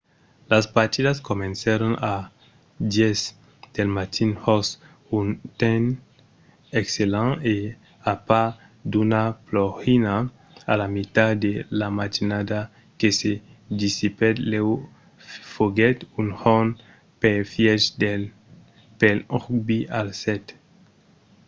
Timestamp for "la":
10.81-10.87, 11.79-11.87